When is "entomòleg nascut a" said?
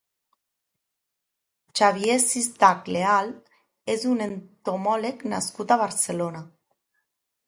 4.27-5.79